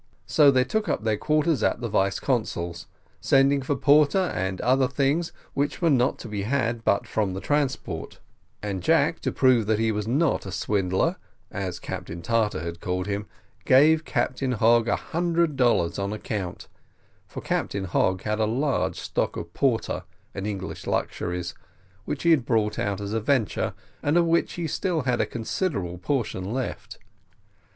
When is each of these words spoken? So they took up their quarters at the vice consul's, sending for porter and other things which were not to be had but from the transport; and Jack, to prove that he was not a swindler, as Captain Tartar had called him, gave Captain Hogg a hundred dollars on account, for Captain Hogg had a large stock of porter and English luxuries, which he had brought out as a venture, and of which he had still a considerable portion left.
So 0.25 0.49
they 0.49 0.63
took 0.63 0.89
up 0.89 1.03
their 1.03 1.15
quarters 1.15 1.61
at 1.61 1.79
the 1.79 1.87
vice 1.87 2.19
consul's, 2.19 2.87
sending 3.19 3.61
for 3.61 3.75
porter 3.75 4.31
and 4.33 4.59
other 4.61 4.87
things 4.87 5.31
which 5.53 5.79
were 5.79 5.91
not 5.91 6.17
to 6.21 6.27
be 6.27 6.41
had 6.41 6.83
but 6.83 7.05
from 7.05 7.35
the 7.35 7.39
transport; 7.39 8.17
and 8.63 8.81
Jack, 8.81 9.19
to 9.19 9.31
prove 9.31 9.67
that 9.67 9.77
he 9.77 9.91
was 9.91 10.07
not 10.07 10.47
a 10.47 10.51
swindler, 10.51 11.17
as 11.51 11.77
Captain 11.77 12.23
Tartar 12.23 12.61
had 12.61 12.79
called 12.81 13.05
him, 13.05 13.27
gave 13.63 14.03
Captain 14.03 14.53
Hogg 14.53 14.87
a 14.87 14.95
hundred 14.95 15.55
dollars 15.55 15.99
on 15.99 16.11
account, 16.13 16.67
for 17.27 17.41
Captain 17.41 17.83
Hogg 17.83 18.23
had 18.23 18.39
a 18.39 18.45
large 18.45 18.99
stock 18.99 19.37
of 19.37 19.53
porter 19.53 20.01
and 20.33 20.47
English 20.47 20.87
luxuries, 20.87 21.53
which 22.05 22.23
he 22.23 22.31
had 22.31 22.43
brought 22.43 22.79
out 22.79 22.99
as 22.99 23.13
a 23.13 23.21
venture, 23.21 23.75
and 24.01 24.17
of 24.17 24.25
which 24.25 24.53
he 24.53 24.63
had 24.63 24.71
still 24.71 25.01
a 25.05 25.25
considerable 25.27 25.99
portion 25.99 26.51
left. 26.51 26.97